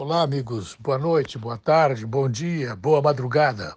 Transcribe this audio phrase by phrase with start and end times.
[0.00, 0.76] Olá, amigos.
[0.78, 3.74] Boa noite, boa tarde, bom dia, boa madrugada.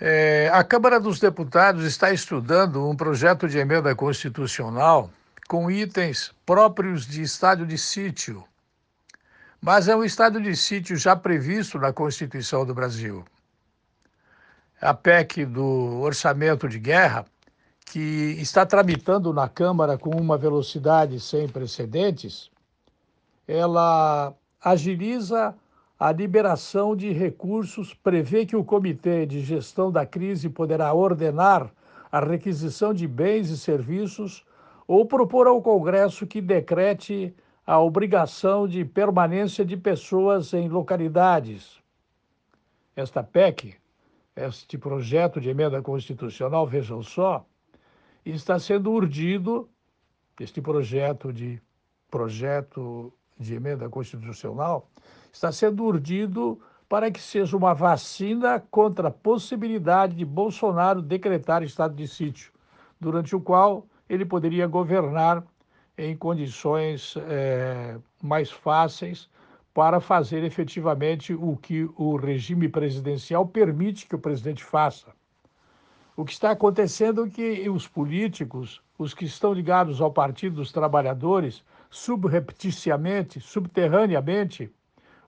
[0.00, 5.12] É, a Câmara dos Deputados está estudando um projeto de emenda constitucional
[5.46, 8.42] com itens próprios de estado de sítio,
[9.60, 13.24] mas é um estado de sítio já previsto na Constituição do Brasil.
[14.80, 17.24] A PEC do orçamento de guerra,
[17.84, 22.50] que está tramitando na Câmara com uma velocidade sem precedentes,
[23.46, 25.54] ela agiliza
[25.98, 31.72] a liberação de recursos, prevê que o Comitê de Gestão da Crise poderá ordenar
[32.10, 34.44] a requisição de bens e serviços
[34.86, 37.34] ou propor ao Congresso que decrete
[37.66, 41.80] a obrigação de permanência de pessoas em localidades.
[42.94, 43.74] Esta PEC,
[44.36, 47.44] este projeto de emenda constitucional, vejam só,
[48.24, 49.68] está sendo urdido,
[50.38, 51.60] este projeto de
[52.10, 54.88] projeto de emenda constitucional
[55.32, 61.94] está sendo urdido para que seja uma vacina contra a possibilidade de Bolsonaro decretar estado
[61.94, 62.52] de sítio,
[63.00, 65.44] durante o qual ele poderia governar
[65.98, 69.28] em condições é, mais fáceis
[69.74, 75.08] para fazer efetivamente o que o regime presidencial permite que o presidente faça.
[76.16, 80.72] O que está acontecendo é que os políticos, os que estão ligados ao Partido dos
[80.72, 81.62] Trabalhadores,
[81.96, 84.70] subrepticiamente, subterraneamente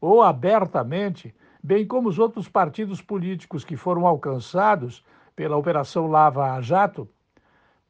[0.00, 7.08] ou abertamente, bem como os outros partidos políticos que foram alcançados pela Operação Lava Jato,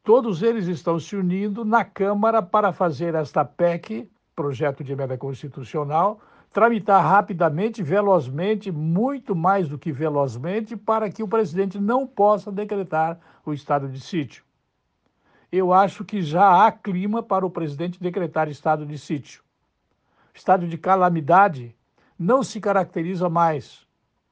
[0.03, 6.21] todos eles estão se unindo na Câmara para fazer esta PEC, projeto de emenda constitucional,
[6.53, 13.19] tramitar rapidamente, velozmente, muito mais do que velozmente, para que o presidente não possa decretar
[13.43, 14.46] o estado de sítio
[15.51, 19.41] eu acho que já há clima para o presidente decretar estado de sítio.
[20.33, 21.75] Estado de calamidade
[22.17, 23.85] não se caracteriza mais.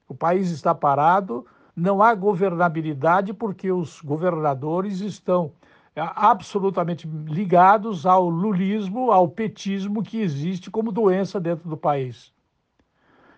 [0.07, 5.51] O país está parado, não há governabilidade porque os governadores estão
[5.95, 12.34] é, absolutamente ligados ao lulismo, ao petismo que existe como doença dentro do país.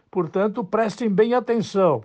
[0.10, 2.04] Portanto, prestem bem atenção.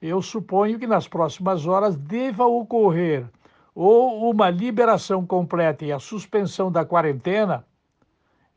[0.00, 3.26] Eu suponho que nas próximas horas deva ocorrer
[3.76, 7.62] ou uma liberação completa e a suspensão da quarentena,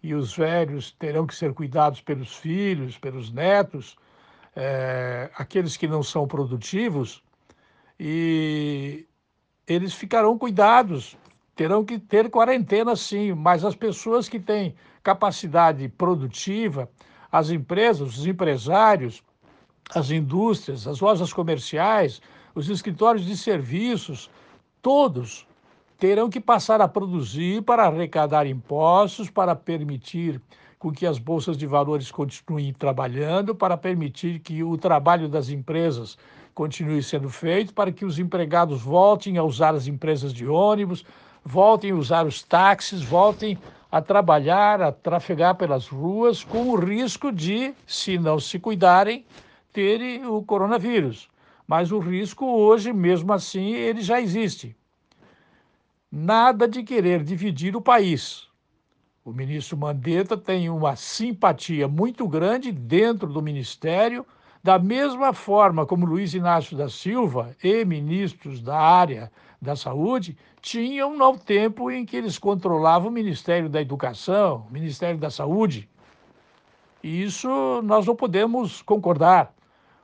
[0.01, 3.97] e os velhos terão que ser cuidados pelos filhos, pelos netos,
[4.55, 7.21] é, aqueles que não são produtivos,
[7.99, 9.05] e
[9.67, 11.17] eles ficarão cuidados,
[11.53, 16.89] terão que ter quarentena sim, mas as pessoas que têm capacidade produtiva,
[17.29, 19.21] as empresas, os empresários,
[19.93, 22.21] as indústrias, as lojas comerciais,
[22.55, 24.31] os escritórios de serviços,
[24.81, 25.47] todos
[25.97, 30.41] terão que passar a produzir para arrecadar impostos, para permitir
[30.79, 36.17] com que as bolsas de valores continuem trabalhando, para permitir que o trabalho das empresas
[36.55, 41.05] continue sendo feito, para que os empregados voltem a usar as empresas de ônibus,
[41.43, 43.57] voltem a usar os táxis, voltem
[43.91, 49.25] a trabalhar, a trafegar pelas ruas, com o risco de, se não se cuidarem,
[49.73, 51.28] terem o coronavírus
[51.69, 54.75] mas o risco hoje, mesmo assim, ele já existe.
[56.11, 58.47] Nada de querer dividir o país.
[59.23, 64.25] O ministro Mandetta tem uma simpatia muito grande dentro do ministério,
[64.63, 69.31] da mesma forma como Luiz Inácio da Silva e ministros da área
[69.61, 75.19] da saúde tinham no tempo em que eles controlavam o Ministério da Educação, o Ministério
[75.19, 75.87] da Saúde.
[77.03, 77.47] Isso
[77.83, 79.53] nós não podemos concordar.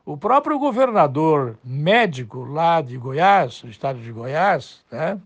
[0.06, 5.20] O próprio governador médico lá de Goiás, do estado de Goiás, né,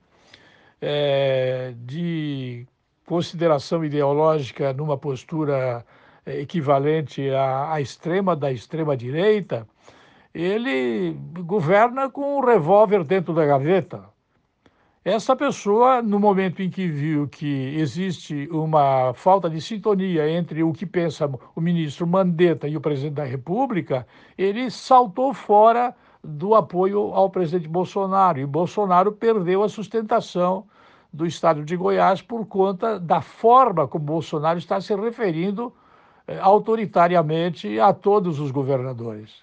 [0.82, 2.66] é, de
[3.06, 5.86] consideração ideológica numa postura
[6.26, 9.68] é, equivalente à, à extrema da extrema direita,
[10.34, 14.06] ele governa com um revólver dentro da gaveta.
[15.04, 20.74] Essa pessoa, no momento em que viu que existe uma falta de sintonia entre o
[20.74, 24.06] que pensa o ministro Mandetta e o presidente da República,
[24.38, 28.40] ele saltou fora do apoio ao presidente Bolsonaro.
[28.40, 30.68] E Bolsonaro perdeu a sustentação
[31.13, 35.74] do estado de Goiás por conta da forma como Bolsonaro está se referindo
[36.28, 39.42] eh, autoritariamente a todos os governadores.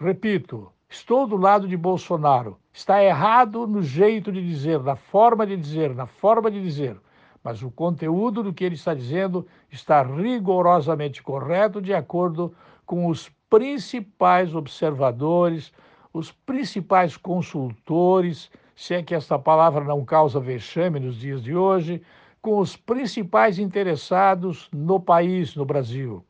[0.00, 2.56] Repito, Estou do lado de Bolsonaro.
[2.76, 6.96] Está errado no jeito de dizer, na forma de dizer, na forma de dizer.
[7.40, 12.52] Mas o conteúdo do que ele está dizendo está rigorosamente correto, de acordo
[12.84, 15.72] com os principais observadores,
[16.12, 22.02] os principais consultores, se é que esta palavra não causa vexame nos dias de hoje,
[22.42, 26.24] com os principais interessados no país, no Brasil.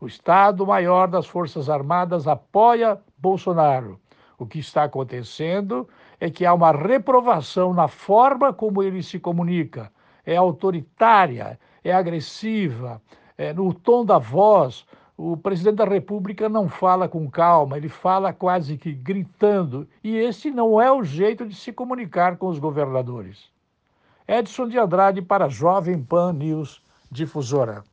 [0.00, 4.00] O Estado-Maior das Forças Armadas apoia Bolsonaro.
[4.40, 5.86] O que está acontecendo
[6.18, 9.92] é que há uma reprovação na forma como ele se comunica.
[10.24, 13.02] É autoritária, é agressiva,
[13.36, 14.86] é no tom da voz.
[15.14, 19.86] O presidente da República não fala com calma, ele fala quase que gritando.
[20.02, 23.50] E esse não é o jeito de se comunicar com os governadores.
[24.26, 27.84] Edson de Andrade para Jovem Pan News Difusora.